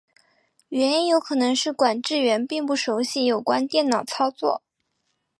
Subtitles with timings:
[0.69, 4.63] 原因有可能是管制员并不熟习有关电脑操作。